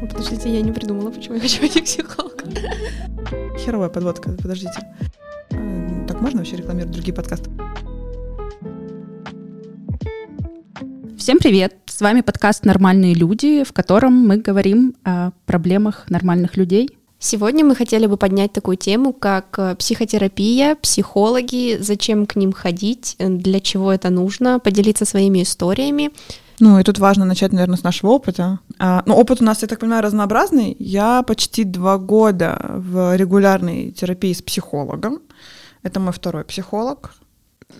[0.00, 2.38] Подождите, я не придумала, почему я хочу идти к психологу.
[3.58, 4.80] Херовая подводка, подождите.
[5.50, 7.50] Э, так можно вообще рекламировать другие подкасты?
[11.16, 11.74] Всем привет!
[11.86, 16.96] С вами подкаст «Нормальные люди», в котором мы говорим о проблемах нормальных людей.
[17.18, 23.16] Сегодня мы хотели бы поднять такую тему, как э, психотерапия, психологи, зачем к ним ходить,
[23.18, 26.12] для чего это нужно, поделиться своими историями.
[26.60, 28.58] Ну, и тут важно начать, наверное, с нашего опыта.
[28.78, 30.74] А, ну, опыт у нас, я так понимаю, разнообразный.
[30.78, 35.20] Я почти два года в регулярной терапии с психологом.
[35.82, 37.14] Это мой второй психолог.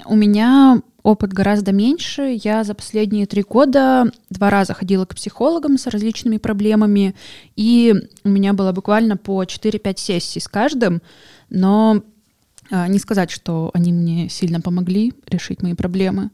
[0.04, 2.38] У меня опыт гораздо меньше.
[2.42, 7.14] Я за последние три года два раза ходила к психологам с различными проблемами,
[7.56, 11.00] и у меня было буквально по 4-5 сессий с каждым,
[11.48, 12.02] но
[12.70, 16.30] а, не сказать, что они мне сильно помогли решить мои проблемы.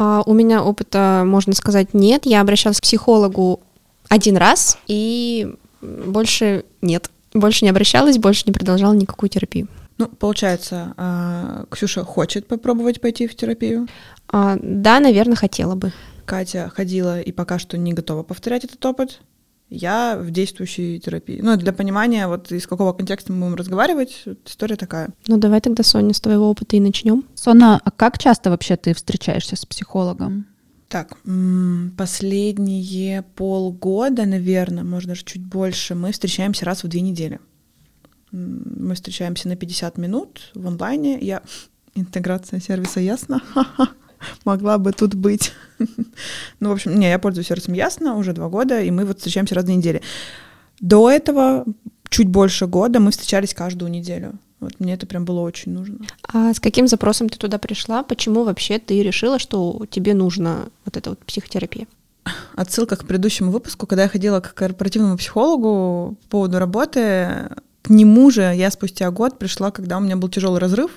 [0.00, 2.24] А у меня опыта, можно сказать, нет.
[2.24, 3.60] Я обращалась к психологу
[4.08, 7.10] один раз и больше нет.
[7.34, 9.66] Больше не обращалась, больше не продолжала никакую терапию.
[9.98, 13.88] Ну, получается, а, Ксюша хочет попробовать пойти в терапию?
[14.28, 15.92] А, да, наверное, хотела бы.
[16.24, 19.20] Катя ходила и пока что не готова повторять этот опыт.
[19.70, 21.40] Я в действующей терапии.
[21.42, 25.10] Ну, для понимания, вот из какого контекста мы будем разговаривать, история такая.
[25.26, 27.24] Ну, давай тогда, Соня, с твоего опыта и начнем.
[27.34, 30.46] Сона, а как часто вообще ты встречаешься с психологом?
[30.88, 31.18] Так,
[31.98, 37.40] последние полгода, наверное, может даже чуть больше, мы встречаемся раз в две недели.
[38.30, 41.18] Мы встречаемся на 50 минут в онлайне.
[41.20, 41.42] Я
[41.94, 43.42] интеграция сервиса ясно.
[44.44, 45.52] могла бы тут быть.
[46.60, 49.54] ну, в общем, не, я пользуюсь сервисом Ясно уже два года, и мы вот встречаемся
[49.54, 50.00] раз в неделю.
[50.80, 51.64] До этого
[52.08, 54.34] чуть больше года мы встречались каждую неделю.
[54.60, 55.98] Вот мне это прям было очень нужно.
[56.22, 58.02] А с каким запросом ты туда пришла?
[58.02, 61.86] Почему вообще ты решила, что тебе нужна вот эта вот психотерапия?
[62.56, 67.48] Отсылка к предыдущему выпуску, когда я ходила к корпоративному психологу по поводу работы,
[67.82, 70.90] к нему же я спустя год пришла, когда у меня был тяжелый разрыв,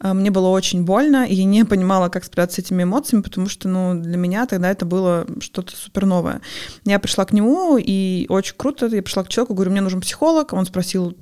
[0.00, 3.94] мне было очень больно, и не понимала, как справиться с этими эмоциями, потому что, ну,
[4.00, 6.40] для меня тогда это было что-то супер новое.
[6.84, 10.52] Я пришла к нему, и очень круто, я пришла к человеку, говорю, мне нужен психолог,
[10.52, 11.16] он спросил,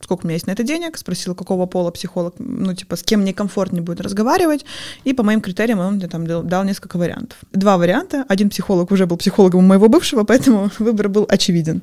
[0.00, 3.20] сколько у меня есть на это денег, спросил, какого пола психолог, ну, типа, с кем
[3.20, 4.64] мне комфортнее будет разговаривать,
[5.04, 7.38] и по моим критериям он мне там дал, несколько вариантов.
[7.52, 11.82] Два варианта, один психолог уже был психологом моего бывшего, поэтому выбор был очевиден.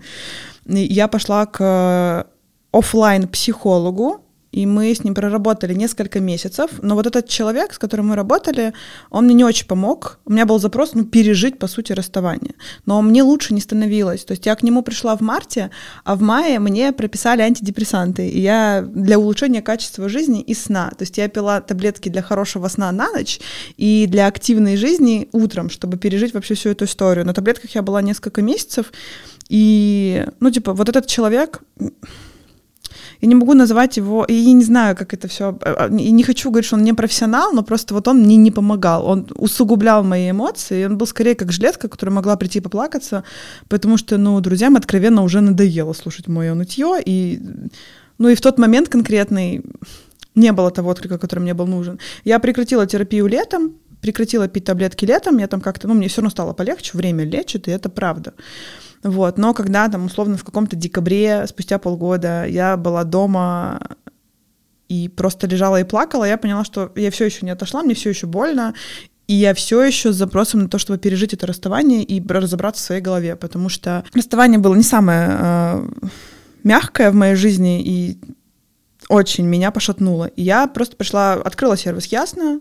[0.66, 2.28] И я пошла к
[2.72, 4.22] офлайн психологу,
[4.52, 8.74] и мы с ним проработали несколько месяцев, но вот этот человек, с которым мы работали,
[9.12, 10.20] он мне не очень помог.
[10.26, 12.56] У меня был запрос, ну, пережить, по сути, расставание.
[12.86, 14.26] Но мне лучше не становилось.
[14.26, 15.70] То есть я к нему пришла в марте,
[16.04, 18.28] а в мае мне прописали антидепрессанты.
[18.28, 20.90] И я для улучшения качества жизни и сна.
[20.98, 23.40] То есть я пила таблетки для хорошего сна на ночь
[23.78, 27.26] и для активной жизни утром, чтобы пережить вообще всю эту историю.
[27.26, 28.92] На таблетках я была несколько месяцев,
[29.50, 31.62] и, ну, типа, вот этот человек
[33.22, 36.24] я не могу называть его, и я не знаю, как это все, э, и не
[36.24, 40.04] хочу говорить, что он не профессионал, но просто вот он мне не помогал, он усугублял
[40.04, 43.24] мои эмоции, и он был скорее как жилетка, которая могла прийти поплакаться,
[43.68, 47.42] потому что, ну, друзьям откровенно уже надоело слушать мое нытье, и,
[48.18, 49.64] ну, и в тот момент конкретный
[50.36, 52.00] не было того отклика, который мне был нужен.
[52.24, 56.30] Я прекратила терапию летом, прекратила пить таблетки летом, я там как-то, ну, мне все равно
[56.30, 58.34] стало полегче, время лечит, и это правда.
[59.04, 59.38] Вот.
[59.38, 63.80] Но когда там условно в каком-то декабре, спустя полгода, я была дома
[64.88, 68.10] и просто лежала и плакала, я поняла, что я все еще не отошла, мне все
[68.10, 68.74] еще больно,
[69.28, 72.86] и я все еще с запросом на то, чтобы пережить это расставание и разобраться в
[72.86, 75.88] своей голове, потому что расставание было не самое э,
[76.64, 78.20] мягкое в моей жизни и
[79.08, 80.26] очень меня пошатнуло.
[80.26, 82.60] И я просто пришла, открыла сервис Ясно,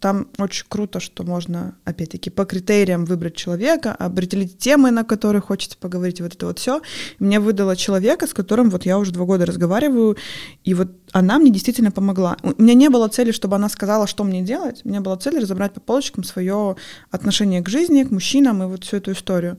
[0.00, 5.76] там очень круто, что можно, опять-таки, по критериям выбрать человека, определить темы, на которые хочется
[5.76, 6.80] поговорить, вот это вот все.
[7.18, 10.16] Мне выдала человека, с которым вот я уже два года разговариваю,
[10.64, 12.36] и вот она мне действительно помогла.
[12.42, 14.82] У меня не было цели, чтобы она сказала, что мне делать.
[14.84, 16.76] У меня была цель разобрать по полочкам свое
[17.10, 19.58] отношение к жизни, к мужчинам и вот всю эту историю.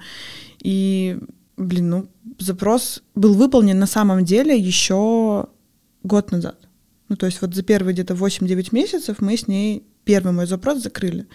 [0.61, 1.19] И,
[1.57, 2.09] блин, ну,
[2.39, 5.47] запрос был выполнен на самом деле еще
[6.03, 6.57] год назад.
[7.09, 10.81] Ну, то есть вот за первые где-то 8-9 месяцев мы с ней первый мой запрос
[10.81, 11.27] закрыли.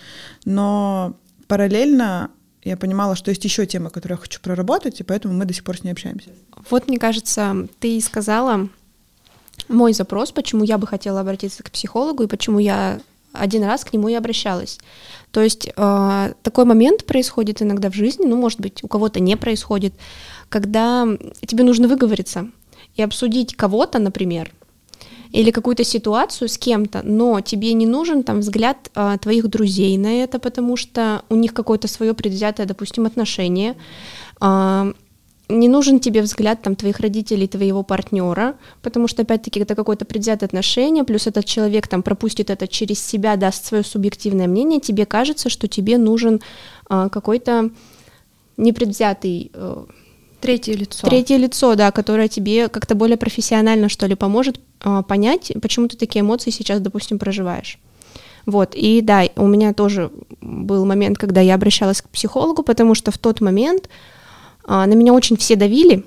[0.45, 1.15] Но
[1.47, 2.33] параллельно
[2.65, 5.63] я понимала, что есть еще тема, которую я хочу проработать, и поэтому мы до сих
[5.63, 6.31] пор с ней общаемся.
[6.71, 8.69] Вот, мне кажется, ты сказала
[9.69, 13.01] мой запрос, почему я бы хотела обратиться к психологу и почему я
[13.33, 14.81] один раз к нему и обращалась.
[15.31, 19.37] То есть э, такой момент происходит иногда в жизни, ну, может быть, у кого-то не
[19.37, 19.95] происходит,
[20.49, 21.07] когда
[21.47, 22.51] тебе нужно выговориться
[22.97, 24.51] и обсудить кого-то, например,
[25.35, 30.23] или какую-то ситуацию с кем-то, но тебе не нужен там взгляд а, твоих друзей на
[30.23, 33.75] это, потому что у них какое-то свое предвзятое, допустим, отношение.
[34.41, 34.93] А,
[35.49, 40.47] не нужен тебе взгляд там твоих родителей, твоего партнера, потому что опять-таки это какое-то предвзятое
[40.47, 45.51] отношение, плюс этот человек там пропустит это через себя, даст свое субъективное мнение, тебе кажется,
[45.51, 46.43] что тебе нужен
[46.89, 47.71] э, какой-то
[48.57, 49.85] непредвзятый э,
[50.45, 51.07] третье лицо.
[51.07, 55.97] Третье лицо, да, которое тебе как-то более профессионально что ли поможет э, понять, почему ты
[55.97, 57.79] такие эмоции сейчас, допустим, проживаешь.
[58.47, 60.11] Вот, и да, у меня тоже
[60.41, 63.89] был момент, когда я обращалась к психологу, потому что в тот момент
[64.65, 66.05] а, на меня очень все давили,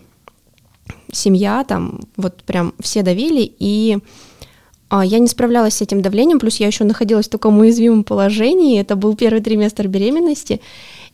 [1.12, 3.98] семья там, вот прям все давили, и
[4.90, 8.80] а, я не справлялась с этим давлением, плюс я еще находилась в таком уязвимом положении,
[8.80, 10.62] это был первый триместр беременности,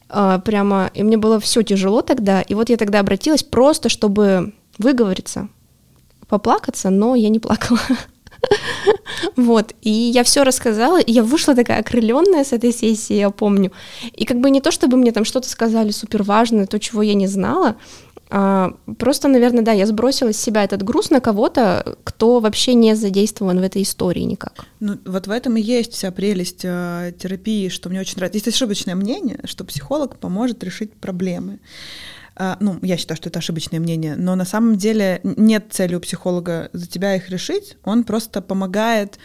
[0.07, 5.49] прямо, и мне было все тяжело тогда, и вот я тогда обратилась просто, чтобы выговориться,
[6.27, 7.79] поплакаться, но я не плакала.
[9.37, 13.71] Вот, и я все рассказала, и я вышла такая окрыленная с этой сессии, я помню.
[14.11, 17.13] И как бы не то, чтобы мне там что-то сказали супер важное, то, чего я
[17.13, 18.12] не знала, а,
[18.97, 23.59] просто, наверное, да, я сбросила с себя этот груз на кого-то, кто вообще не задействован
[23.59, 24.65] в этой истории никак.
[24.79, 28.37] Ну, вот в этом и есть вся прелесть э, терапии, что мне очень нравится.
[28.37, 31.59] Есть ошибочное мнение, что психолог поможет решить проблемы.
[32.35, 35.99] А, ну, я считаю, что это ошибочное мнение, но на самом деле нет цели у
[35.99, 39.19] психолога за тебя их решить, он просто помогает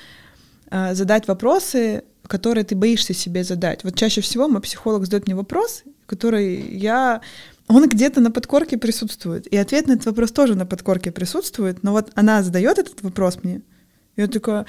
[0.71, 3.85] а, задать вопросы, которые ты боишься себе задать.
[3.85, 7.23] Вот чаще всего мой психолог задает мне вопрос, который я
[7.69, 9.47] он где-то на подкорке присутствует.
[9.47, 11.83] И ответ на этот вопрос тоже на подкорке присутствует.
[11.83, 13.63] Но вот она задает этот вопрос мне.
[14.17, 14.67] Я такая,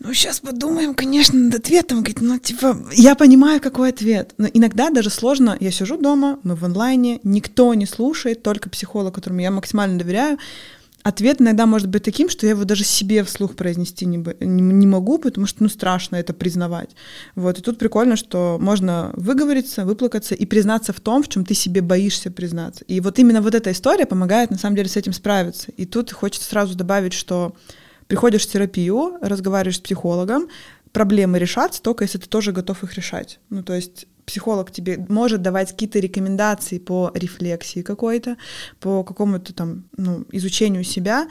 [0.00, 1.98] ну, сейчас подумаем, конечно, над ответом.
[1.98, 4.32] Говорит, ну, типа, я понимаю, какой ответ.
[4.38, 5.56] Но иногда даже сложно.
[5.60, 10.38] Я сижу дома, мы в онлайне, никто не слушает, только психолог, которому я максимально доверяю.
[11.04, 15.18] Ответ иногда может быть таким, что я его даже себе вслух произнести не, не, могу,
[15.18, 16.90] потому что, ну, страшно это признавать.
[17.34, 21.54] Вот, и тут прикольно, что можно выговориться, выплакаться и признаться в том, в чем ты
[21.54, 22.84] себе боишься признаться.
[22.88, 25.70] И вот именно вот эта история помогает, на самом деле, с этим справиться.
[25.76, 27.54] И тут хочется сразу добавить, что
[28.08, 30.48] Приходишь в терапию, разговариваешь с психологом,
[30.92, 33.38] проблемы решатся только если ты тоже готов их решать.
[33.50, 38.36] Ну, то есть психолог тебе может давать какие-то рекомендации по рефлексии какой-то,
[38.78, 41.28] по какому-то там, ну, изучению себя,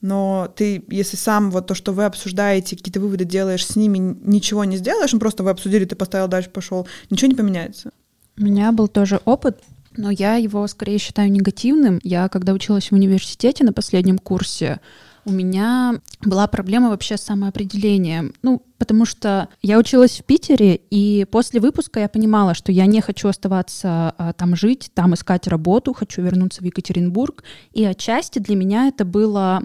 [0.00, 4.64] но ты, если сам вот то, что вы обсуждаете, какие-то выводы делаешь, с ними ничего
[4.64, 7.90] не сделаешь, ну просто вы обсудили, ты поставил дальше, пошел, ничего не поменяется.
[8.38, 9.60] У меня был тоже опыт,
[9.96, 12.00] но я его скорее считаю негативным.
[12.02, 14.80] Я, когда училась в университете на последнем курсе,
[15.28, 18.34] у меня была проблема вообще с самоопределением.
[18.42, 23.00] Ну, потому что я училась в Питере, и после выпуска я понимала, что я не
[23.00, 27.44] хочу оставаться а, там жить, там искать работу, хочу вернуться в Екатеринбург.
[27.72, 29.62] И отчасти для меня это было...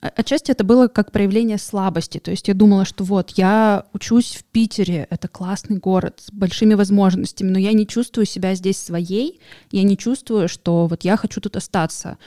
[0.00, 2.18] Отчасти это было как проявление слабости.
[2.18, 6.74] То есть я думала, что вот, я учусь в Питере, это классный город с большими
[6.74, 9.40] возможностями, но я не чувствую себя здесь своей,
[9.70, 12.18] я не чувствую, что вот я хочу тут остаться.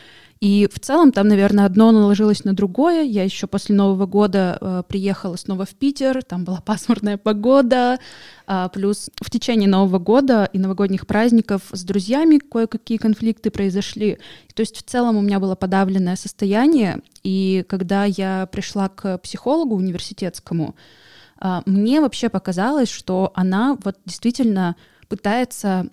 [0.46, 3.02] И в целом там, наверное, одно наложилось на другое.
[3.02, 7.98] Я еще после Нового года э, приехала снова в Питер, там была пасмурная погода,
[8.46, 14.20] э, плюс в течение Нового года и новогодних праздников с друзьями кое-какие конфликты произошли.
[14.54, 19.76] То есть в целом у меня было подавленное состояние, и когда я пришла к психологу
[19.76, 20.76] университетскому,
[21.42, 24.76] э, мне вообще показалось, что она вот действительно
[25.10, 25.88] пытается,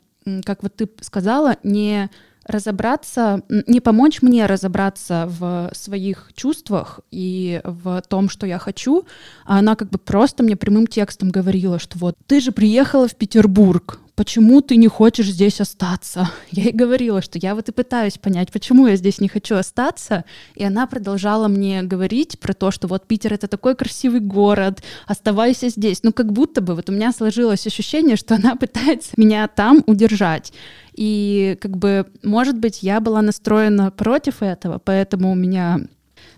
[0.45, 2.11] как вот ты сказала, не
[2.47, 9.05] разобраться, не помочь мне разобраться в своих чувствах и в том, что я хочу,
[9.45, 13.17] а она как бы просто мне прямым текстом говорила, что вот ты же приехала в
[13.17, 16.31] Петербург, почему ты не хочешь здесь остаться?
[16.51, 20.25] Я ей говорила, что я вот и пытаюсь понять, почему я здесь не хочу остаться,
[20.55, 25.69] и она продолжала мне говорить про то, что вот Питер— это такой красивый город, оставайся
[25.69, 26.03] здесь.
[26.03, 30.53] Ну, как будто бы вот у меня сложилось ощущение, что она пытается меня там удержать.
[30.95, 35.81] И как бы, может быть, я была настроена против этого, поэтому у меня,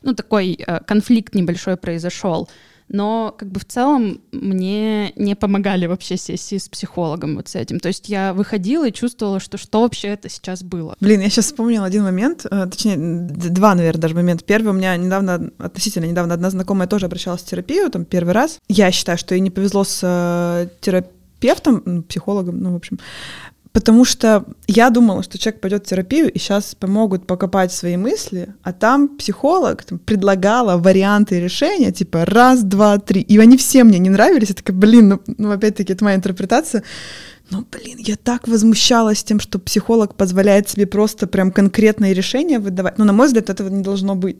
[0.02, 2.48] ну, такой э, конфликт небольшой произошел.
[2.88, 7.80] Но как бы в целом мне не помогали вообще сессии с психологом вот с этим.
[7.80, 10.94] То есть я выходила и чувствовала, что что вообще это сейчас было.
[11.00, 14.44] Блин, я сейчас вспомнила один момент, э, точнее, два, наверное, даже момента.
[14.44, 18.58] Первый, у меня недавно, относительно недавно одна знакомая тоже обращалась в терапию, там, первый раз.
[18.68, 22.98] Я считаю, что ей не повезло с э, терапевтом, психологом, ну, в общем,
[23.74, 28.54] Потому что я думала, что человек пойдет в терапию, и сейчас помогут покопать свои мысли,
[28.62, 33.20] а там психолог там, предлагала варианты решения, типа раз, два, три.
[33.20, 34.50] И они все мне не нравились.
[34.50, 36.84] Я такая, блин, ну, ну опять-таки, это моя интерпретация.
[37.50, 42.96] Ну, блин, я так возмущалась тем, что психолог позволяет себе просто прям конкретные решения выдавать.
[42.98, 44.36] Ну, на мой взгляд, этого не должно быть.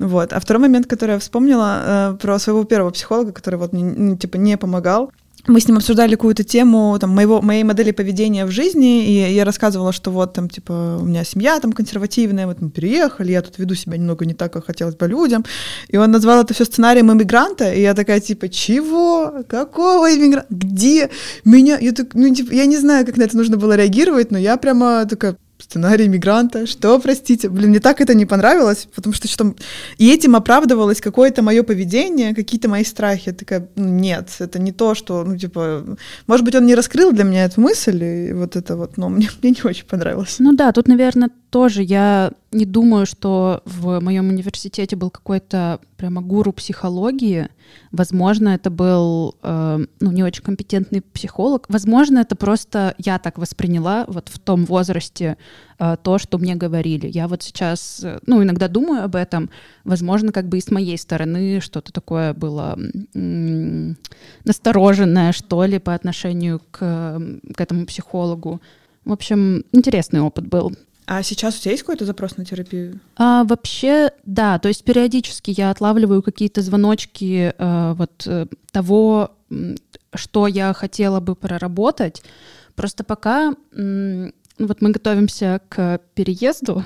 [0.00, 0.32] Вот.
[0.32, 4.16] А второй момент, который я вспомнила э, про своего первого психолога, который вот, не, ну,
[4.16, 5.12] типа, не помогал,
[5.46, 9.44] мы с ним обсуждали какую-то тему там, моего, моей модели поведения в жизни, и я
[9.44, 13.58] рассказывала, что вот там, типа, у меня семья там консервативная, вот мы переехали, я тут
[13.58, 15.44] веду себя немного не так, как хотелось бы людям.
[15.88, 19.42] И он назвал это все сценарием иммигранта, и я такая, типа, чего?
[19.48, 20.46] Какого иммигранта?
[20.50, 21.10] Где?
[21.44, 24.38] Меня, я, так, ну, типа, я не знаю, как на это нужно было реагировать, но
[24.38, 29.28] я прямо такая, сценарий мигранта, что, простите, блин, мне так это не понравилось, потому что
[29.28, 29.54] что
[29.98, 33.28] и этим оправдывалось какое-то мое поведение, какие-то мои страхи.
[33.28, 37.12] Я такая, «Ну, нет, это не то, что, ну, типа, может быть, он не раскрыл
[37.12, 40.36] для меня эту мысль, и вот это вот, но мне, мне не очень понравилось.
[40.38, 46.20] Ну да, тут, наверное, тоже я не думаю, что в моем университете был какой-то прямо
[46.20, 47.48] гуру психологии.
[47.92, 51.64] Возможно, это был э, ну, не очень компетентный психолог.
[51.68, 55.38] Возможно, это просто я так восприняла вот в том возрасте
[55.78, 57.06] э, то, что мне говорили.
[57.06, 59.48] Я вот сейчас, э, ну, иногда думаю об этом.
[59.84, 62.78] Возможно, как бы и с моей стороны что-то такое было
[63.14, 63.96] м-
[64.44, 66.78] настороженное, что ли, по отношению к,
[67.54, 68.60] к этому психологу.
[69.04, 70.72] В общем, интересный опыт был.
[71.06, 73.00] А сейчас у тебя есть какой-то запрос на терапию?
[73.16, 74.58] А, вообще, да.
[74.58, 79.32] То есть периодически я отлавливаю какие-то звоночки э, вот э, того,
[80.14, 82.22] что я хотела бы проработать.
[82.74, 86.84] Просто пока э, вот мы готовимся к переезду,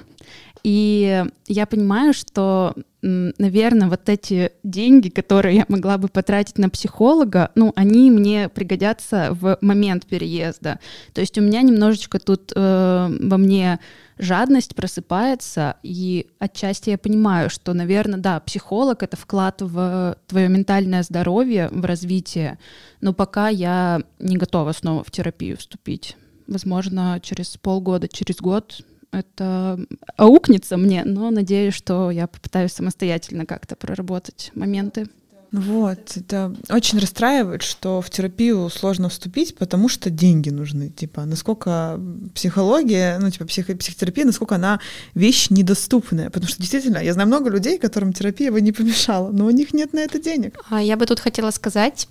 [0.66, 7.52] и я понимаю, что, наверное, вот эти деньги, которые я могла бы потратить на психолога,
[7.54, 10.80] ну, они мне пригодятся в момент переезда.
[11.14, 13.78] То есть у меня немножечко тут э, во мне
[14.18, 21.04] жадность просыпается, и отчасти я понимаю, что, наверное, да, психолог— это вклад в твое ментальное
[21.04, 22.58] здоровье, в развитие,
[23.00, 26.16] но пока я не готова снова в терапию вступить.
[26.49, 28.82] Возможно, через полгода, через год
[29.12, 29.78] это
[30.16, 35.08] аукнется мне, но надеюсь, что я попытаюсь самостоятельно как-то проработать моменты.
[35.52, 40.90] Вот, это очень расстраивает, что в терапию сложно вступить, потому что деньги нужны.
[40.90, 42.00] Типа, насколько
[42.34, 44.80] психология, ну, типа, психо психотерапия, насколько она
[45.14, 46.30] вещь недоступная.
[46.30, 49.72] Потому что действительно, я знаю много людей, которым терапия бы не помешала, но у них
[49.72, 50.58] нет на это денег.
[50.68, 52.08] А я бы тут хотела сказать,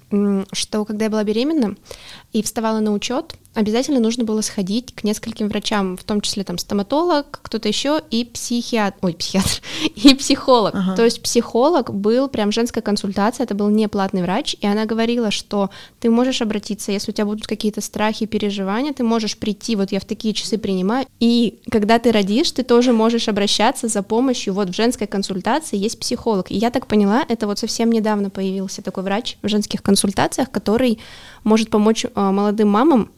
[0.54, 1.76] что когда я была беременна
[2.32, 6.58] и вставала на учет, обязательно нужно было сходить к нескольким врачам, в том числе там
[6.58, 9.62] стоматолог, кто-то еще и психиатр, ой, психиатр,
[9.96, 10.76] и психолог.
[10.76, 10.96] Ага.
[10.96, 15.32] То есть психолог был прям женская консультация, это был не платный врач, и она говорила,
[15.32, 15.70] что
[16.00, 20.00] ты можешь обратиться, если у тебя будут какие-то страхи, переживания, ты можешь прийти, вот я
[20.00, 24.70] в такие часы принимаю, и когда ты родишь, ты тоже можешь обращаться за помощью, вот
[24.70, 26.52] в женской консультации есть психолог.
[26.52, 31.00] И я так поняла, это вот совсем недавно появился такой врач в женских консультациях, который
[31.44, 33.12] может помочь э, молодым мамам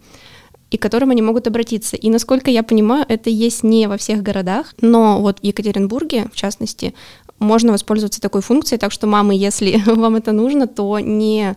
[0.71, 1.95] и к которым они могут обратиться.
[1.95, 6.35] И насколько я понимаю, это есть не во всех городах, но вот в Екатеринбурге, в
[6.35, 6.93] частности,
[7.39, 11.55] можно воспользоваться такой функцией, так что, мамы, если вам это нужно, то не,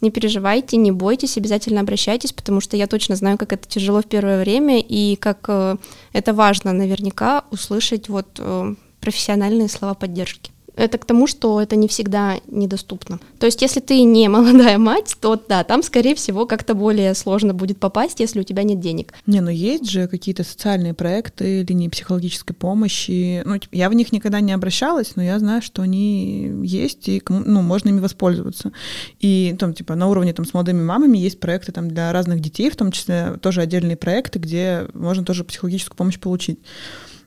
[0.00, 4.06] не переживайте, не бойтесь, обязательно обращайтесь, потому что я точно знаю, как это тяжело в
[4.06, 5.76] первое время, и как э,
[6.12, 10.52] это важно наверняка услышать вот э, профессиональные слова поддержки.
[10.74, 13.20] Это к тому, что это не всегда недоступно.
[13.38, 17.52] То есть, если ты не молодая мать, то да, там, скорее всего, как-то более сложно
[17.52, 19.12] будет попасть, если у тебя нет денег.
[19.26, 23.42] Не, ну есть же какие-то социальные проекты, линии психологической помощи.
[23.44, 27.22] Ну, типа, я в них никогда не обращалась, но я знаю, что они есть, и
[27.28, 28.72] ну, можно ими воспользоваться.
[29.20, 32.70] И там, типа, на уровне там, с молодыми мамами есть проекты там, для разных детей,
[32.70, 36.58] в том числе тоже отдельные проекты, где можно тоже психологическую помощь получить.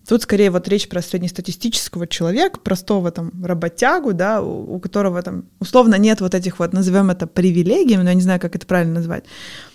[0.08, 5.46] Тут скорее вот речь про среднестатистического человека, простого там работягу, да, у, у которого там
[5.60, 8.96] условно нет вот этих вот, назовем это привилегиями, но я не знаю, как это правильно
[8.96, 9.26] назвать.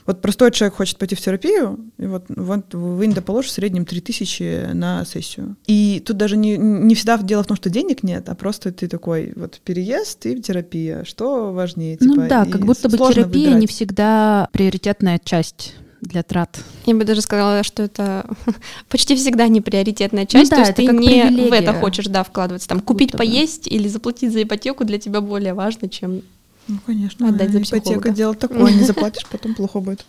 [0.07, 3.85] Вот простой человек хочет пойти в терапию, и вот, вот вы не доположишь в среднем
[3.85, 5.57] 3000 на сессию.
[5.67, 8.89] И тут даже не, не всегда дело в том, что денег нет, а просто ты
[8.89, 11.05] такой вот переезд и терапия.
[11.05, 11.97] Что важнее?
[12.01, 13.61] Ну типа, ну да, как будто бы терапия выбирать.
[13.61, 16.61] не всегда приоритетная часть для трат.
[16.87, 18.27] Я бы даже сказала, что это
[18.89, 22.25] почти всегда не приоритетная часть, ну, да, то есть ты не в это хочешь, да,
[22.25, 22.69] вкладываться.
[22.69, 26.23] Там купить, поесть или заплатить за ипотеку для тебя более важно, чем
[26.69, 27.91] ну, конечно, отдать за психолога.
[27.91, 30.05] Ипотека дело такое, не заплатишь, потом плохо будет.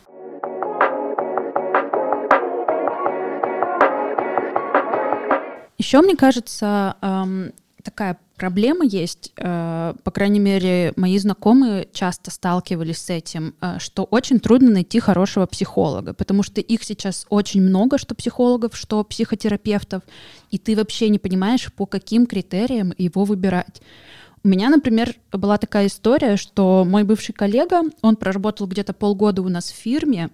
[5.77, 6.95] Еще, мне кажется,
[7.83, 14.03] такая проблема есть, э, по крайней мере, мои знакомые часто сталкивались с этим, э, что
[14.05, 20.01] очень трудно найти хорошего психолога, потому что их сейчас очень много, что психологов, что психотерапевтов,
[20.50, 23.79] и ты вообще не понимаешь, по каким критериям его выбирать.
[24.43, 29.50] У меня, например, была такая история, что мой бывший коллега, он проработал где-то полгода у
[29.50, 30.31] нас в фирме,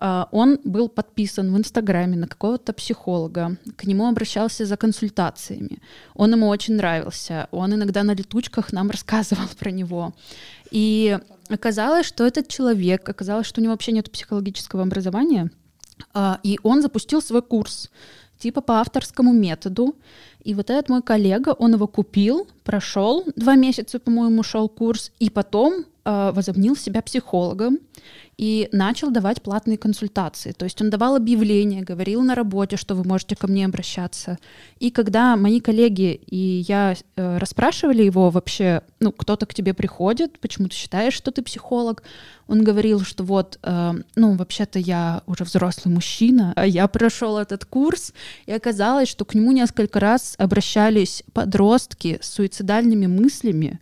[0.00, 5.80] он был подписан в Инстаграме на какого-то психолога, к нему обращался за консультациями.
[6.14, 10.14] Он ему очень нравился, он иногда на летучках нам рассказывал про него.
[10.70, 15.50] И оказалось, что этот человек, оказалось, что у него вообще нет психологического образования,
[16.14, 17.90] а, и он запустил свой курс
[18.38, 19.96] типа по авторскому методу.
[20.44, 25.28] И вот этот мой коллега, он его купил, прошел два месяца, по-моему, шел курс, и
[25.28, 27.78] потом э, себя психологом
[28.38, 30.52] и начал давать платные консультации.
[30.52, 34.38] То есть он давал объявления, говорил на работе, что вы можете ко мне обращаться.
[34.78, 40.38] И когда мои коллеги и я э, расспрашивали его вообще, ну, кто-то к тебе приходит,
[40.38, 42.04] почему ты считаешь, что ты психолог,
[42.46, 47.64] он говорил, что вот, э, ну, вообще-то я уже взрослый мужчина, а я прошел этот
[47.64, 48.14] курс,
[48.46, 53.80] и оказалось, что к нему несколько раз обращались подростки с суицидальными мыслями,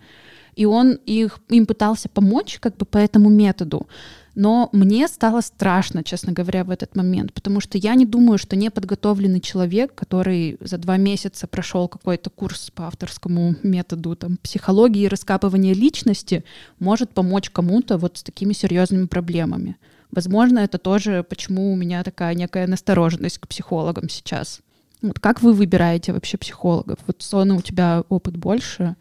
[0.56, 3.86] и он их, им пытался помочь как бы по этому методу.
[4.34, 8.54] Но мне стало страшно, честно говоря, в этот момент, потому что я не думаю, что
[8.54, 15.08] неподготовленный человек, который за два месяца прошел какой-то курс по авторскому методу там, психологии и
[15.08, 16.44] раскапывания личности,
[16.78, 19.76] может помочь кому-то вот с такими серьезными проблемами.
[20.10, 24.60] Возможно, это тоже, почему у меня такая некая настороженность к психологам сейчас.
[25.00, 26.98] Вот как вы выбираете вообще психологов?
[27.06, 28.96] Вот, Сона, у тебя опыт больше?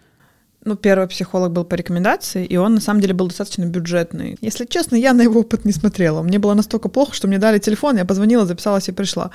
[0.65, 4.37] Ну, первый психолог был по рекомендации, и он на самом деле был достаточно бюджетный.
[4.41, 6.23] Если честно, я на его опыт не смотрела.
[6.23, 9.29] Мне было настолько плохо, что мне дали телефон, я позвонила, записалась и пришла.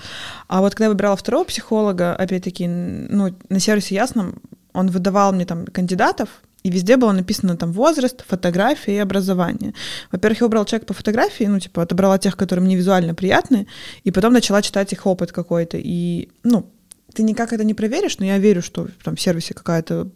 [0.48, 5.46] А вот когда я выбирала второго психолога, опять-таки, ну, на сервисе Ясном, он выдавал мне
[5.46, 6.28] там кандидатов,
[6.62, 9.72] и везде было написано там возраст, фотография и образование.
[10.12, 13.66] Во-первых, я выбрала человека по фотографии, ну, типа, отобрала тех, которые мне визуально приятны,
[14.04, 15.78] и потом начала читать их опыт какой-то.
[15.78, 16.66] И, ну,
[17.14, 20.10] ты никак это не проверишь, но я верю, что там в сервисе какая-то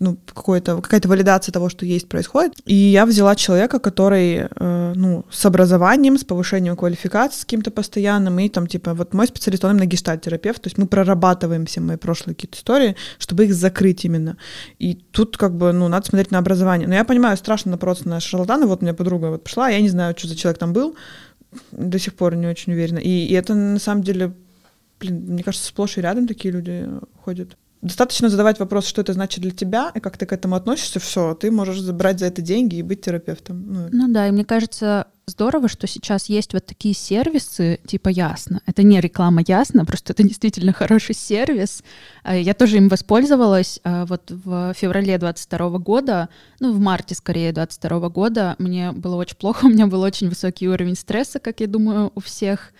[0.00, 2.54] ну, какая-то какая-то валидация того, что есть, происходит.
[2.64, 8.38] И я взяла человека, который, э, ну, с образованием, с повышением квалификации, с каким-то постоянным,
[8.38, 11.98] и там, типа, вот мой специалист, он именно гештальт-терапевт, то есть мы прорабатываем все мои
[11.98, 14.38] прошлые какие-то истории, чтобы их закрыть именно.
[14.78, 16.88] И тут, как бы, ну, надо смотреть на образование.
[16.88, 19.90] Но я понимаю, страшно напороться на шарлатана, вот у меня подруга вот пришла, я не
[19.90, 20.96] знаю, что за человек там был,
[21.72, 22.98] до сих пор не очень уверена.
[22.98, 24.32] И, и это, на самом деле,
[24.98, 26.88] блин, мне кажется, сплошь и рядом такие люди
[27.22, 27.56] ходят.
[27.82, 31.34] Достаточно задавать вопрос, что это значит для тебя, и как ты к этому относишься, все,
[31.34, 33.72] ты можешь забрать за это деньги и быть терапевтом.
[33.72, 38.60] Ну, ну да, и мне кажется, здорово, что сейчас есть вот такие сервисы, типа Ясно.
[38.66, 41.82] Это не реклама Ясно, просто это действительно хороший сервис.
[42.22, 46.28] А, я тоже им воспользовалась а, вот в феврале 22 года,
[46.58, 48.56] ну, в марте скорее 22 года.
[48.58, 52.20] Мне было очень плохо, у меня был очень высокий уровень стресса, как я думаю, у
[52.20, 52.72] всех.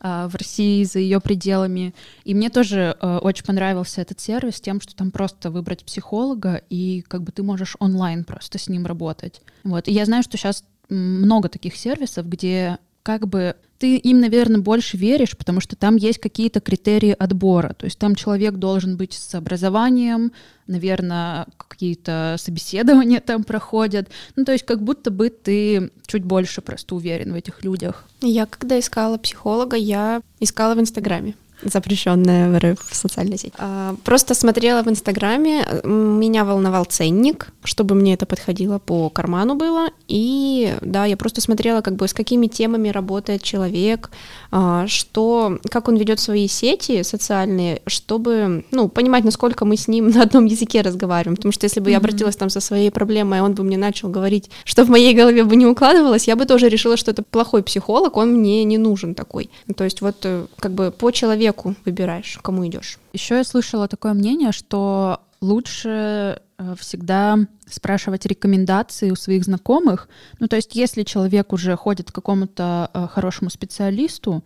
[0.00, 1.94] А, в России за ее пределами.
[2.24, 7.04] И мне тоже э, очень понравился этот сервис тем, что там просто выбрать психолога, и
[7.08, 9.42] как бы ты можешь онлайн просто с ним работать.
[9.64, 9.88] Вот.
[9.88, 14.96] И я знаю, что сейчас много таких сервисов, где как бы ты им, наверное, больше
[14.96, 17.74] веришь, потому что там есть какие-то критерии отбора.
[17.78, 20.32] То есть там человек должен быть с образованием,
[20.66, 24.08] наверное, какие-то собеседования там проходят.
[24.36, 28.04] Ну, то есть как будто бы ты чуть больше просто уверен в этих людях.
[28.20, 33.52] Я когда искала психолога, я искала в Инстаграме запрещенная в РФ социальная сеть.
[33.58, 39.88] А, просто смотрела в Инстаграме, меня волновал ценник, чтобы мне это подходило по карману было,
[40.06, 44.10] и да, я просто смотрела, как бы с какими темами работает человек,
[44.50, 50.10] а, что, как он ведет свои сети социальные, чтобы, ну, понимать, насколько мы с ним
[50.14, 51.92] на одном языке разговариваем, потому что если бы mm-hmm.
[51.92, 55.44] я обратилась там со своей проблемой, он бы мне начал говорить, что в моей голове
[55.44, 59.14] бы не укладывалось, я бы тоже решила, что это плохой психолог, он мне не нужен
[59.14, 59.50] такой.
[59.76, 62.98] То есть вот э, как бы по человеку человеку выбираешь, кому идешь.
[63.12, 70.08] Еще я слышала такое мнение, что лучше э, всегда спрашивать рекомендации у своих знакомых.
[70.40, 74.42] Ну, то есть, если человек уже ходит к какому-то э, хорошему специалисту,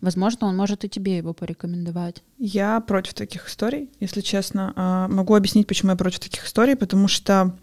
[0.00, 2.22] возможно, он может и тебе его порекомендовать.
[2.38, 4.72] Я против таких историй, если честно.
[4.76, 7.56] А, могу объяснить, почему я против таких историй, потому что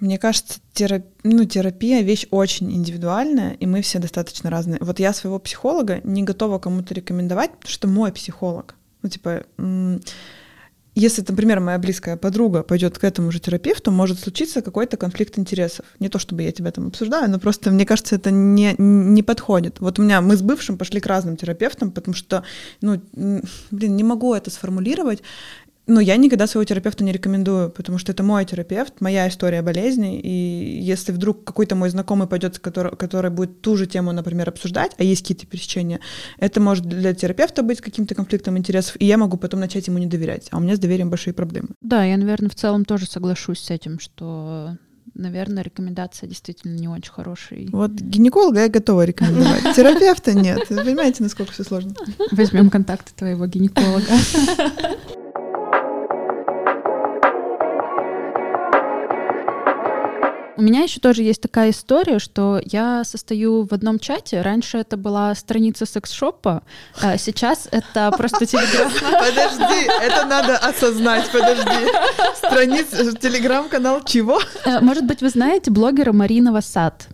[0.00, 1.04] мне кажется, терап...
[1.22, 4.78] ну, терапия вещь очень индивидуальная, и мы все достаточно разные.
[4.82, 8.74] Вот я своего психолога не готова кому-то рекомендовать, потому что мой психолог.
[9.00, 9.44] Ну, типа,
[10.94, 15.86] если, например, моя близкая подруга пойдет к этому же терапевту, может случиться какой-то конфликт интересов.
[16.00, 19.80] Не то чтобы я тебя там обсуждаю, но просто мне кажется, это не, не подходит.
[19.80, 22.44] Вот у меня мы с бывшим пошли к разным терапевтам, потому что,
[22.82, 23.00] ну,
[23.70, 25.22] блин, не могу это сформулировать.
[25.90, 30.20] Ну, я никогда своего терапевта не рекомендую, потому что это мой терапевт, моя история болезни,
[30.20, 34.92] и если вдруг какой-то мой знакомый пойдет, который, который будет ту же тему, например, обсуждать,
[34.98, 35.98] а есть какие-то пересечения,
[36.38, 40.06] это может для терапевта быть каким-то конфликтом интересов, и я могу потом начать ему не
[40.06, 41.70] доверять, а у меня с доверием большие проблемы.
[41.80, 44.76] Да, я, наверное, в целом тоже соглашусь с этим, что
[45.14, 47.66] наверное, рекомендация действительно не очень хорошая.
[47.72, 49.62] Вот гинеколога я готова рекомендовать.
[49.74, 50.70] Терапевта нет.
[50.70, 51.94] Вы понимаете, насколько все сложно?
[52.30, 54.06] Возьмем контакты твоего гинеколога.
[60.60, 64.42] У меня еще тоже есть такая история, что я состою в одном чате.
[64.42, 66.62] Раньше это была страница секс-шопа,
[67.00, 68.92] а сейчас это просто телеграм.
[69.00, 71.88] Подожди, это надо осознать, подожди.
[72.36, 74.38] Страница, телеграм-канал чего?
[74.66, 77.08] Э, может быть, вы знаете блогера Марина Васад?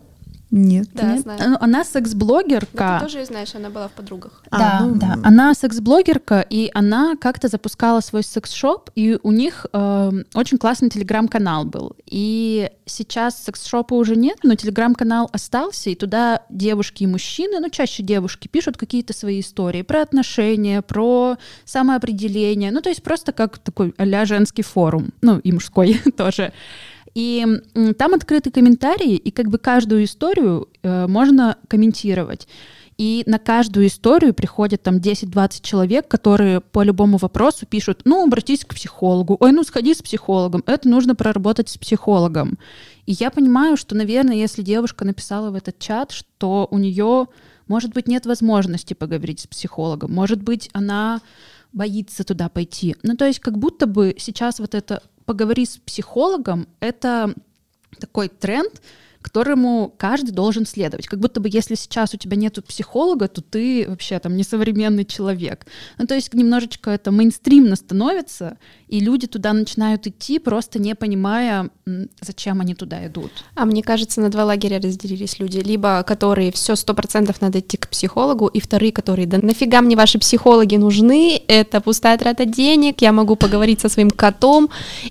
[0.50, 0.88] Нет.
[0.94, 1.22] Да, Нет?
[1.22, 1.50] знаю.
[1.50, 2.92] Ну, Она секс-блогерка.
[2.94, 4.42] Ну, ты тоже ее знаешь, она была в подругах.
[4.50, 5.18] Да, А, ну, да.
[5.24, 11.64] Она секс-блогерка, и она как-то запускала свой секс-шоп, и у них э, очень классный телеграм-канал
[11.64, 11.96] был.
[12.06, 18.02] И сейчас секс-шопа уже нет, но телеграм-канал остался, и туда девушки и мужчины, ну чаще
[18.04, 23.94] девушки, пишут какие-то свои истории про отношения, про самоопределение, ну то есть просто как такой
[23.98, 26.52] а женский форум, ну и мужской тоже.
[27.16, 27.46] И
[27.96, 32.46] там открыты комментарии, и как бы каждую историю э, можно комментировать.
[32.98, 38.66] И на каждую историю приходят там 10-20 человек, которые по любому вопросу пишут, ну, обратись
[38.66, 42.58] к психологу, ой, ну, сходи с психологом, это нужно проработать с психологом.
[43.06, 47.28] И я понимаю, что, наверное, если девушка написала в этот чат, что у нее,
[47.66, 51.22] может быть, нет возможности поговорить с психологом, может быть, она
[51.72, 52.94] боится туда пойти.
[53.02, 57.34] Ну, то есть как будто бы сейчас вот это «поговори с психологом»— это
[58.00, 58.80] такой тренд,
[59.26, 61.08] которому каждый должен следовать.
[61.08, 65.66] Как будто бы если сейчас у тебя нет психолога, то ты вообще там несовременный человек.
[65.98, 71.70] Ну, то есть немножечко это мейнстримно становится, и люди туда начинают идти, просто не понимая,
[72.20, 73.32] зачем они туда идут.
[73.56, 75.58] А мне кажется, на два лагеря разделились люди.
[75.58, 79.96] Либо которые все сто процентов надо идти к психологу, и вторые, которые, да нафига мне
[79.96, 84.70] ваши психологи нужны, это пустая трата денег, я могу поговорить со своим котом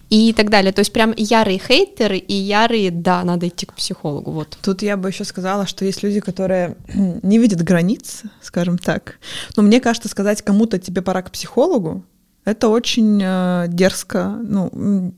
[0.10, 0.72] и так далее.
[0.72, 4.58] То есть прям ярые хейтеры и ярые, да, надо идти к психологу, вот.
[4.62, 9.20] Тут я бы еще сказала, что есть люди, которые не видят границ, скажем так.
[9.56, 12.04] Но мне кажется, сказать кому-то тебе пора к психологу,
[12.46, 14.38] это очень э, дерзко.
[14.44, 15.14] Ну,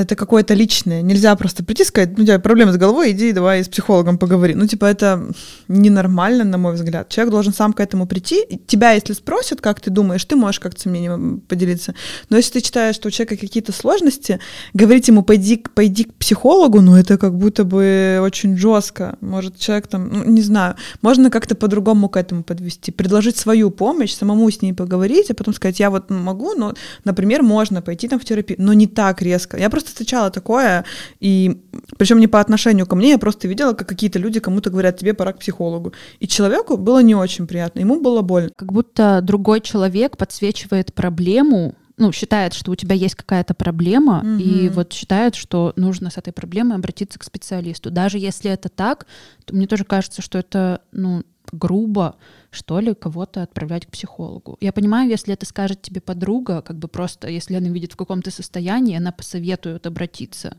[0.00, 1.02] это какое-то личное.
[1.02, 4.18] Нельзя просто прийти и сказать, ну, у тебя проблемы с головой, иди давай с психологом
[4.18, 4.54] поговори.
[4.54, 5.32] Ну, типа, это
[5.68, 7.08] ненормально, на мой взгляд.
[7.08, 8.42] Человек должен сам к этому прийти.
[8.42, 11.94] И Тебя, если спросят, как ты думаешь, ты можешь как-то мнением поделиться.
[12.28, 14.40] Но если ты считаешь, что у человека какие-то сложности,
[14.74, 19.16] говорить ему, пойди, пойди к психологу, ну, это как будто бы очень жестко.
[19.20, 22.92] Может, человек там, ну, не знаю, можно как-то по-другому к этому подвести.
[22.92, 27.42] Предложить свою помощь, самому с ней поговорить, а потом сказать, я вот могу, но, например,
[27.42, 29.56] можно пойти там в терапию, но не так резко.
[29.56, 30.84] Я просто встречала такое,
[31.20, 31.60] и
[31.98, 35.14] причем не по отношению ко мне, я просто видела, как какие-то люди кому-то говорят, тебе
[35.14, 35.92] пора к психологу.
[36.18, 38.50] И человеку было не очень приятно, ему было больно.
[38.56, 44.66] Как будто другой человек подсвечивает проблему, ну, считает, что у тебя есть какая-то проблема, и
[44.66, 44.72] Мгм.
[44.72, 47.90] вот считает, что нужно с этой проблемой обратиться к специалисту.
[47.90, 49.06] Даже если это так,
[49.44, 52.16] то мне тоже кажется, что это, ну, грубо,
[52.50, 54.56] что ли, кого-то отправлять к психологу.
[54.60, 58.22] Я понимаю, если это скажет тебе подруга, как бы просто, если она видит в каком
[58.22, 60.56] то состоянии, она посоветует обратиться.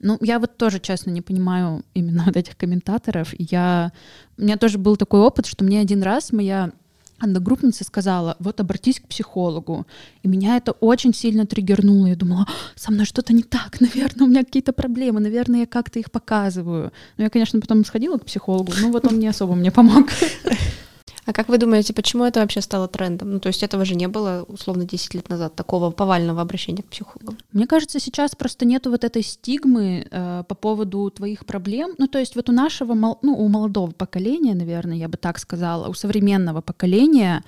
[0.00, 3.32] Ну, я вот тоже, честно, не понимаю именно вот этих комментаторов.
[3.32, 3.90] И я...
[4.36, 6.72] У меня тоже был такой опыт, что мне один раз моя
[7.18, 9.86] одногруппница сказала, вот обратись к психологу.
[10.22, 12.06] И меня это очень сильно триггернуло.
[12.06, 15.66] Я думала, «А, со мной что-то не так, наверное, у меня какие-то проблемы, наверное, я
[15.66, 16.92] как-то их показываю.
[17.16, 20.08] Но я, конечно, потом сходила к психологу, но вот он не особо мне помог.
[21.28, 23.32] А как вы думаете, почему это вообще стало трендом?
[23.32, 26.86] Ну, то есть этого же не было, условно, 10 лет назад, такого повального обращения к
[26.86, 27.36] психологу.
[27.52, 31.94] Мне кажется, сейчас просто нету вот этой стигмы э, по поводу твоих проблем.
[31.98, 35.88] Ну, то есть вот у нашего, ну, у молодого поколения, наверное, я бы так сказала,
[35.88, 37.44] у современного поколения,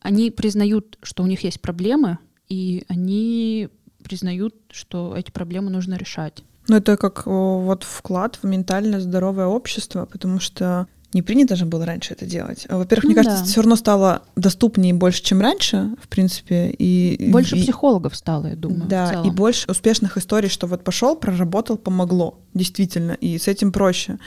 [0.00, 2.18] они признают, что у них есть проблемы,
[2.48, 3.68] и они
[4.04, 6.44] признают, что эти проблемы нужно решать.
[6.68, 11.86] Ну, это как вот вклад в ментально здоровое общество, потому что не принято же было
[11.86, 12.66] раньше это делать.
[12.68, 13.50] Во-первых, мне Ну кажется, да.
[13.50, 16.70] все равно стало доступнее больше, чем раньше, в принципе.
[16.78, 18.84] И, Больше и- психологов стало, я думаю.
[18.88, 24.18] Да, и больше успешных историй, что вот пошел, проработал, помогло, действительно, и с этим проще.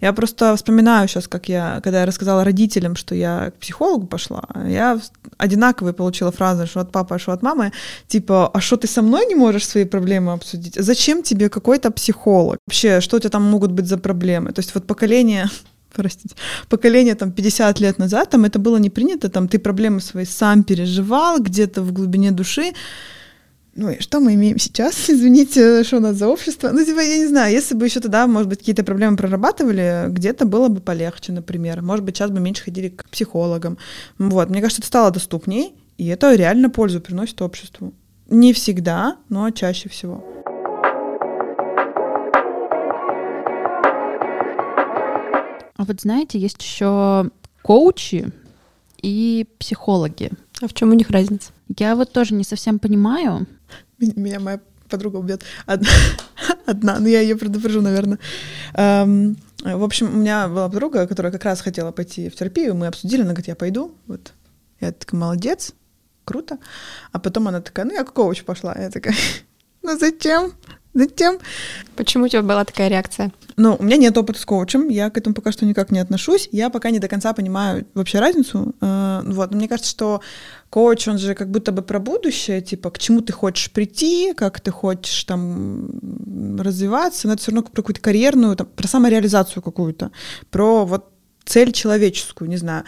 [0.00, 4.44] Я просто вспоминаю сейчас, как я, когда я рассказала родителям, что я к психологу пошла,
[4.66, 5.00] я
[5.38, 7.72] одинаковые получила фразы, что от папы, что от мамы,
[8.08, 10.74] типа, а что ты со мной не можешь свои проблемы обсудить?
[10.76, 12.58] Зачем тебе какой-то психолог?
[12.66, 14.52] Вообще, что у тебя там могут быть за проблемы?
[14.52, 15.46] То есть вот поколение
[15.96, 16.34] простите,
[16.68, 20.62] поколение там 50 лет назад, там это было не принято, там ты проблемы свои сам
[20.62, 22.72] переживал где-то в глубине души,
[23.76, 24.94] ну и что мы имеем сейчас?
[25.10, 26.70] Извините, что у нас за общество?
[26.72, 30.46] Ну, типа, я не знаю, если бы еще тогда, может быть, какие-то проблемы прорабатывали, где-то
[30.46, 31.82] было бы полегче, например.
[31.82, 33.76] Может быть, сейчас бы меньше ходили к психологам.
[34.18, 37.92] Вот, мне кажется, это стало доступней, и это реально пользу приносит обществу.
[38.30, 40.35] Не всегда, но чаще всего.
[45.76, 47.30] А вот знаете, есть еще
[47.62, 48.32] коучи
[49.02, 50.30] и психологи.
[50.62, 51.52] А в чем у них разница?
[51.76, 53.46] Я вот тоже не совсем понимаю.
[53.98, 55.42] Меня моя подруга убьет.
[55.66, 55.88] Одна,
[56.66, 58.18] одна но я ее предупрежу, наверное.
[58.74, 62.86] Эм, в общем, у меня была подруга, которая как раз хотела пойти в терапию, мы
[62.86, 64.32] обсудили, она говорит, я пойду, вот.
[64.80, 65.74] Я такая, молодец,
[66.24, 66.58] круто.
[67.12, 68.76] А потом она такая, ну я к коучу пошла.
[68.78, 69.14] Я такая,
[69.86, 70.52] ну зачем?
[70.94, 71.38] Зачем?
[71.94, 73.30] Почему у тебя была такая реакция?
[73.58, 76.48] Ну, у меня нет опыта с коучем, я к этому пока что никак не отношусь,
[76.52, 78.74] я пока не до конца понимаю вообще разницу.
[78.80, 80.20] Э, вот, мне кажется, что
[80.70, 84.60] коуч, он же как будто бы про будущее, типа, к чему ты хочешь прийти, как
[84.60, 85.90] ты хочешь там
[86.58, 90.10] развиваться, но это все равно про какую-то карьерную, там, про самореализацию какую-то,
[90.50, 91.15] про вот
[91.46, 92.84] цель человеческую, не знаю.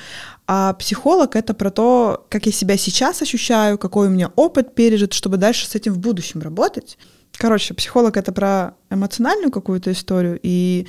[0.46, 5.14] А психолог— это про то, как я себя сейчас ощущаю, какой у меня опыт пережит,
[5.14, 6.98] чтобы дальше с этим в будущем работать.
[7.36, 10.86] Короче, психолог— это про эмоциональную какую-то историю, и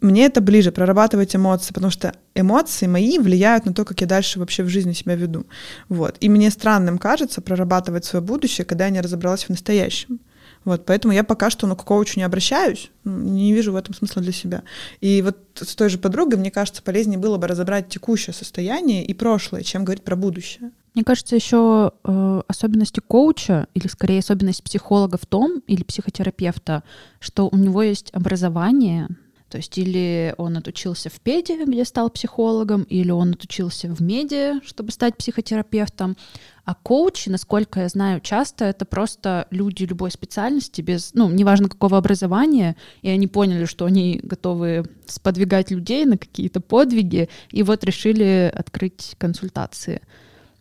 [0.00, 4.38] мне это ближе, прорабатывать эмоции, потому что эмоции мои влияют на то, как я дальше
[4.38, 5.44] вообще в жизни себя веду.
[5.90, 6.16] Вот.
[6.20, 10.20] И мне странным кажется прорабатывать свое будущее, когда я не разобралась в настоящем.
[10.64, 14.20] Вот, поэтому я пока что ну, к коучу не обращаюсь, не вижу в этом смысла
[14.20, 14.62] для себя.
[15.00, 19.14] И вот с той же подругой, мне кажется, полезнее было бы разобрать текущее состояние и
[19.14, 20.70] прошлое, чем говорить про будущее.
[20.94, 26.82] Мне кажется, еще э, особенности коуча, или скорее особенность психолога в том, или психотерапевта,
[27.20, 29.08] что у него есть образование,
[29.50, 34.60] то есть или он отучился в ПЕДе, где стал психологом, или он отучился в МЕДе,
[34.64, 36.16] чтобы стать психотерапевтом.
[36.64, 41.98] А коучи, насколько я знаю, часто это просто люди любой специальности, без, ну, неважно какого
[41.98, 48.52] образования, и они поняли, что они готовы сподвигать людей на какие-то подвиги, и вот решили
[48.54, 50.02] открыть консультации.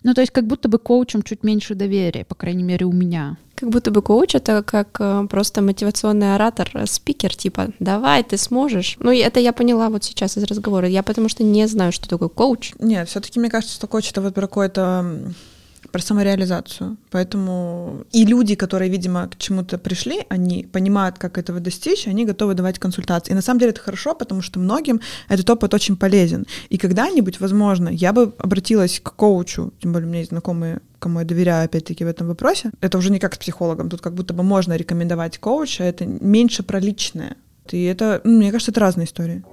[0.03, 3.38] Ну, то есть как будто бы коучам чуть меньше доверия, по крайней мере, у меня.
[3.55, 8.38] Как будто бы коуч это как э, просто мотивационный оратор, э, спикер, типа, давай, ты
[8.38, 8.95] сможешь.
[9.01, 10.88] Ну, это я поняла вот сейчас из разговора.
[10.88, 12.71] Я потому что не знаю, что такое коуч.
[12.79, 15.33] Нет, все-таки мне кажется, что коуч это вот про какое-то
[15.91, 16.97] про самореализацию.
[17.12, 22.54] Поэтому и люди, которые, видимо, к чему-то пришли, они понимают, как этого достичь, они готовы
[22.54, 23.32] давать консультации.
[23.32, 26.45] И на самом деле это хорошо, потому что многим этот опыт очень полезен.
[26.69, 31.19] И когда-нибудь, возможно, я бы обратилась к коучу, тем более у меня есть знакомые кому
[31.19, 32.71] я доверяю, опять-таки, в этом вопросе.
[32.82, 33.89] Это уже не как с психологом.
[33.89, 37.38] Тут как будто бы можно рекомендовать коуча, это меньше про личное.
[37.71, 39.43] И это, ну, мне кажется, это разные истории.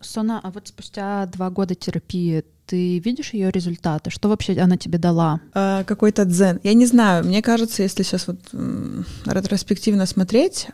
[0.00, 4.10] Сона, а вот спустя два года терапии ты видишь ее результаты?
[4.10, 5.40] Что вообще она тебе дала?
[5.52, 6.60] А, какой-то дзен.
[6.62, 8.38] Я не знаю, мне кажется, если сейчас вот
[9.26, 10.68] ретроспективно смотреть,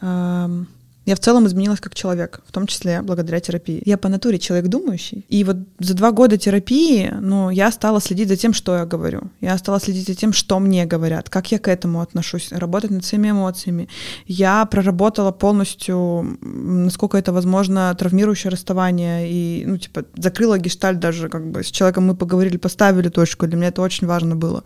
[1.07, 3.81] я в целом изменилась как человек, в том числе благодаря терапии.
[3.85, 5.25] Я по натуре человек думающий.
[5.29, 9.31] И вот за два года терапии, ну, я стала следить за тем, что я говорю.
[9.41, 13.05] Я стала следить за тем, что мне говорят, как я к этому отношусь, работать над
[13.05, 13.89] своими эмоциями.
[14.27, 19.31] Я проработала полностью, насколько это возможно, травмирующее расставание.
[19.31, 23.47] И, ну, типа, закрыла гештальт даже, как бы, с человеком мы поговорили, поставили точку.
[23.47, 24.65] Для меня это очень важно было.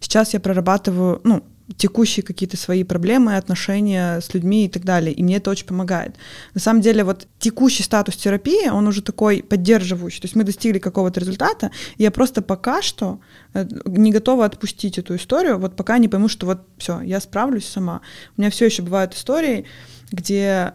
[0.00, 1.42] Сейчас я прорабатываю, ну,
[1.76, 5.14] текущие какие-то свои проблемы, отношения с людьми и так далее.
[5.14, 6.16] И мне это очень помогает.
[6.54, 10.20] На самом деле, вот текущий статус терапии, он уже такой поддерживающий.
[10.20, 13.20] То есть мы достигли какого-то результата, и я просто пока что
[13.54, 17.66] э, не готова отпустить эту историю, вот пока не пойму, что вот все, я справлюсь
[17.66, 18.00] сама.
[18.36, 19.64] У меня все еще бывают истории,
[20.10, 20.74] где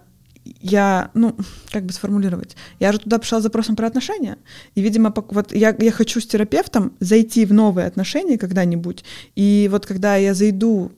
[0.61, 1.35] я, ну,
[1.71, 4.37] как бы сформулировать, я же туда пришла с запросом про отношения,
[4.75, 9.03] и, видимо, вот я, я хочу с терапевтом зайти в новые отношения когда-нибудь,
[9.35, 10.91] и вот когда я зайду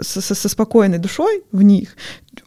[0.00, 1.96] со, со, со спокойной душой в них,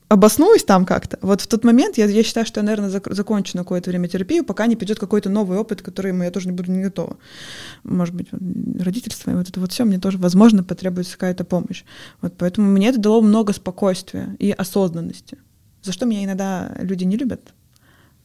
[0.07, 3.57] обоснуюсь там как-то, вот в тот момент я, я считаю, что я, наверное, зак- закончу
[3.57, 6.71] на какое-то время терапию, пока не придет какой-то новый опыт, который я тоже не буду
[6.71, 7.17] не готова.
[7.83, 8.27] Может быть,
[8.79, 11.83] родительство и вот это вот все, мне тоже, возможно, потребуется какая-то помощь.
[12.21, 15.37] Вот поэтому мне это дало много спокойствия и осознанности.
[15.81, 17.53] За что меня иногда люди не любят,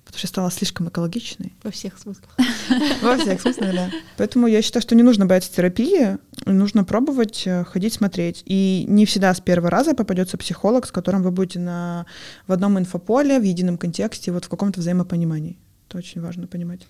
[0.05, 1.55] потому что я стала слишком экологичной.
[1.63, 2.29] Во всех смыслах.
[3.03, 3.91] Во всех смыслах, да.
[4.19, 8.43] Поэтому я считаю, что не нужно бояться терапии, нужно пробовать, э, ходить, смотреть.
[8.45, 12.07] И не всегда с первого раза попадется психолог, с которым вы будете на,
[12.47, 15.59] в одном инфополе, в едином контексте, вот в каком-то взаимопонимании.
[15.89, 16.87] Это очень важно понимать.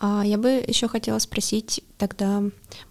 [0.00, 2.42] А я бы еще хотела спросить тогда,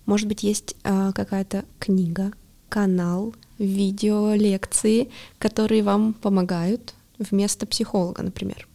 [0.05, 2.31] может быть, есть а, какая-то книга,
[2.69, 8.67] канал, видео, лекции, которые вам помогают вместо психолога, например.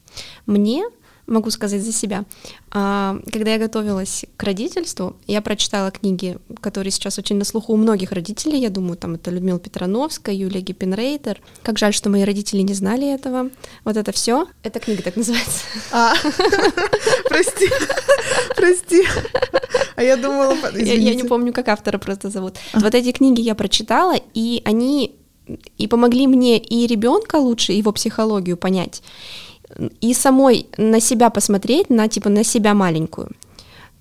[0.46, 0.84] Мне
[1.26, 2.24] могу сказать за себя.
[2.70, 7.76] А, когда я готовилась к родительству, я прочитала книги, которые сейчас очень на слуху у
[7.76, 8.60] многих родителей.
[8.60, 11.40] Я думаю, там это Людмила Петрановская, Юлия Гиппенрейтер.
[11.62, 13.50] Как жаль, что мои родители не знали этого.
[13.84, 14.46] Вот это все.
[14.62, 15.60] Эта книга так называется.
[15.92, 16.14] А,
[17.28, 17.68] прости,
[18.56, 19.04] прости.
[19.96, 20.56] А я думала...
[20.74, 22.56] Я, я не помню, как автора просто зовут.
[22.72, 22.80] А.
[22.80, 25.16] Вот эти книги я прочитала, и они
[25.78, 29.02] и помогли мне и ребенка лучше его психологию понять,
[30.00, 33.30] и самой на себя посмотреть, на типа на себя маленькую.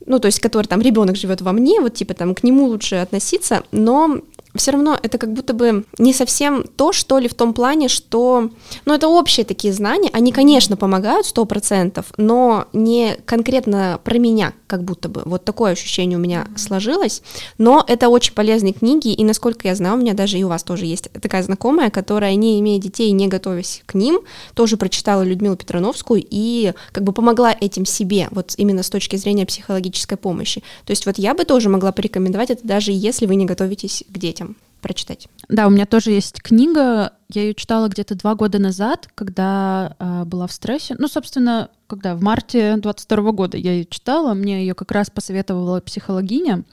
[0.06, 2.96] Ну, то есть, который там ребенок живет во мне, вот типа там к нему лучше
[2.96, 4.20] относиться, но
[4.56, 8.50] все равно это как будто бы не совсем то, что ли, в том плане, что,
[8.86, 14.54] ну, это общие такие знания, они, конечно, помогают сто процентов, но не конкретно про меня,
[14.68, 17.22] как будто бы, вот такое ощущение у меня сложилось,
[17.58, 20.64] но это очень полезные книги, и, насколько я знаю, у меня даже и у вас
[20.64, 24.20] тоже есть такая знакомая, которая, не имея детей не готовясь к ним,
[24.54, 29.46] тоже прочитала Людмилу Петрановскую и как бы помогла этим себе, вот именно с точки зрения
[29.46, 30.62] психологической помощи.
[30.86, 34.18] То есть вот я бы тоже могла порекомендовать это, даже если вы не готовитесь к
[34.18, 34.43] детям
[34.84, 35.28] прочитать.
[35.50, 37.14] Да, у меня тоже есть книга.
[37.30, 40.96] Я ее читала где-то два года назад, когда э, была в стрессе.
[41.00, 45.80] Ну, собственно, когда в марте 22 года я ее читала, мне ее как раз посоветовала
[45.82, 46.64] психологиня.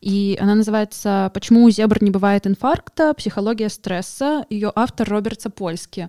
[0.00, 3.12] И она называется «Почему у зебр не бывает инфаркта.
[3.14, 4.46] Психология стресса».
[4.48, 6.08] Ее автор Роберт Сапольский.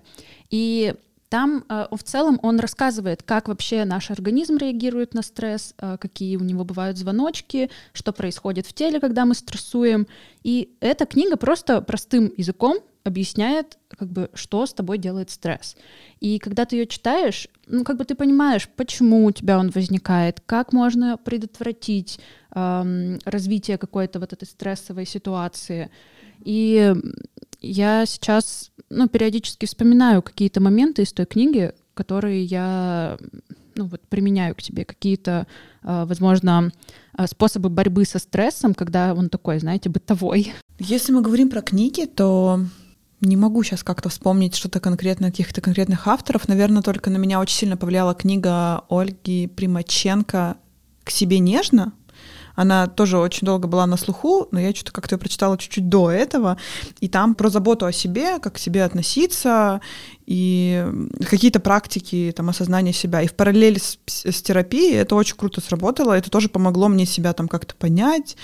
[0.50, 0.94] И
[1.32, 6.36] там э, в целом он рассказывает, как вообще наш организм реагирует на стресс, э, какие
[6.36, 10.06] у него бывают звоночки, что происходит в теле, когда мы стрессуем.
[10.42, 15.74] И эта книга просто простым языком объясняет, как бы, что с тобой делает стресс.
[16.20, 20.42] И когда ты ее читаешь, ну, как бы ты понимаешь, почему у тебя он возникает,
[20.44, 22.20] как можно предотвратить
[22.54, 25.90] эм, развитие какой-то вот этой стрессовой ситуации.
[26.44, 26.94] И
[27.62, 33.18] я сейчас ну, периодически вспоминаю какие-то моменты из той книги, которые я
[33.74, 35.46] ну, вот, применяю к тебе, какие-то,
[35.82, 36.72] а, возможно,
[37.14, 40.52] а, способы борьбы со стрессом, когда он такой, знаете, бытовой.
[40.78, 42.60] Если мы говорим про книги, то
[43.20, 46.48] не могу сейчас как-то вспомнить что-то конкретное, каких-то конкретных авторов.
[46.48, 50.56] Наверное, только на меня очень сильно повлияла книга Ольги Примаченко
[51.04, 51.92] «К себе нежно»,
[52.54, 56.56] она тоже очень долго была на слуху, но я что-то как-то прочитала чуть-чуть до этого.
[57.00, 59.80] И там про заботу о себе, как к себе относиться,
[60.26, 60.86] и
[61.28, 63.22] какие-то практики там осознания себя.
[63.22, 67.32] И в параллели с, с терапией это очень круто сработало, это тоже помогло мне себя
[67.32, 68.36] там как-то понять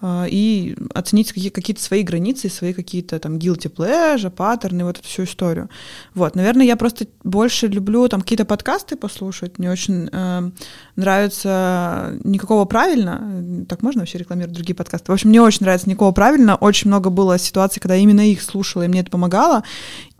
[0.00, 5.06] э, и оценить какие- какие-то свои границы, свои какие-то там guilty pleasure, паттерны, вот эту
[5.06, 5.68] всю историю.
[6.14, 10.50] Вот, наверное, я просто больше люблю там какие-то подкасты послушать, мне очень э,
[10.96, 15.12] нравится «Никакого правильно», так можно вообще рекламировать другие подкасты?
[15.12, 18.82] В общем, мне очень нравится «Никакого правильно», очень много было ситуаций, когда именно их слушала,
[18.82, 19.62] и мне это помогало,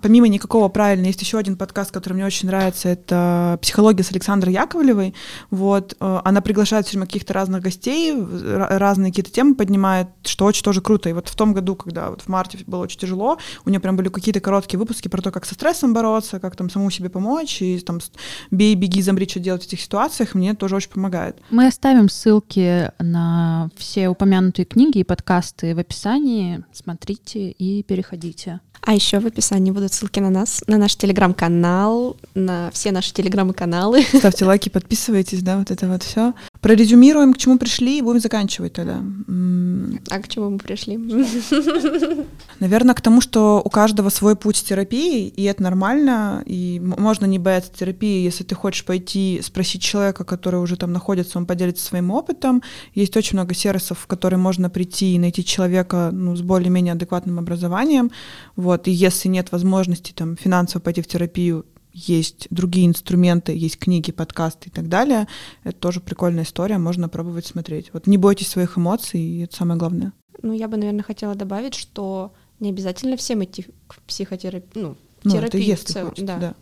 [0.02, 4.52] Помимо никакого правильно, есть еще один подкаст, который мне очень нравится, это «Психология» с Александрой
[4.52, 5.14] Яковлевой.
[5.50, 10.62] Вот, э, она приглашает все время каких-то разных гостей, разные какие-то темы поднимает, что очень
[10.62, 11.08] тоже круто.
[11.08, 13.96] И вот в том году, когда вот в марте было очень тяжело, у нее прям
[13.96, 17.62] были какие-то короткие выпуски про то, как со стрессом бороться, как там самому себе помочь,
[17.62, 18.00] и там
[18.50, 21.38] бей, беги, замри, что делать в этих ситуациях, мне тоже очень помогает.
[21.50, 26.64] Мы оставим ссылки на все упомянутые книги и подкасты в описании.
[26.72, 28.60] Смотрите и переходите.
[28.82, 34.02] А еще в описании будут ссылки на нас, на наш телеграм-канал, на все наши телеграм-каналы.
[34.18, 36.34] Ставьте лайки, подписывайтесь, да, вот это вот все.
[36.60, 39.00] Прорезюмируем, к чему пришли, и будем заканчивать тогда.
[40.10, 40.96] А к чему мы пришли?
[42.60, 47.38] Наверное, к тому, что у каждого свой путь терапии, и это нормально, и можно не
[47.38, 52.10] бояться терапии, если ты хочешь пойти спросить человека, который уже там находится, он поделится своим
[52.10, 52.62] опытом.
[52.94, 57.38] Есть очень много сервисов, в которые можно прийти и найти человека ну, с более-менее адекватным
[57.38, 58.10] образованием.
[58.56, 59.75] Вот, и если нет возможности
[60.12, 65.26] там финансово пойти в терапию, есть другие инструменты, есть книги, подкасты и так далее.
[65.64, 67.90] Это тоже прикольная история, можно пробовать смотреть.
[67.94, 70.12] Вот не бойтесь своих эмоций, и это самое главное.
[70.42, 75.36] Ну, я бы, наверное, хотела добавить, что не обязательно всем идти к психотерапии, ну, ну
[75.36, 76.08] это если в целом.
[76.10, 76.38] Хочется, да.
[76.38, 76.54] да.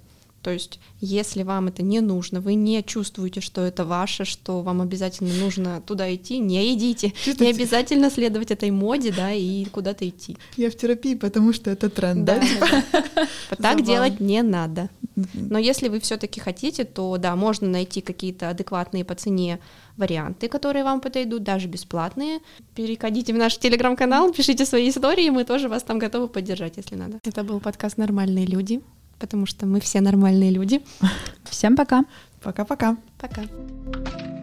[0.45, 4.83] То есть, если вам это не нужно, вы не чувствуете, что это ваше, что вам
[4.83, 7.15] обязательно нужно туда идти, не идите.
[7.41, 10.37] Не обязательно следовать этой моде, да, и куда-то идти.
[10.59, 12.43] Я в терапии, потому что это тренд, да?
[13.57, 14.91] Так делать не надо.
[15.33, 19.61] Но если вы все-таки хотите, то да, можно найти какие-то адекватные по цене
[19.97, 22.41] варианты, которые вам подойдут, даже бесплатные.
[22.75, 27.19] Переходите в наш телеграм-канал, пишите свои истории, мы тоже вас там готовы поддержать, если надо.
[27.25, 28.83] Это был подкаст «Нормальные люди»
[29.19, 30.83] потому что мы все нормальные люди.
[31.45, 32.05] Всем пока.
[32.43, 32.97] Пока-пока.
[33.19, 33.43] Пока.
[33.43, 33.49] -пока.
[34.05, 34.34] пока.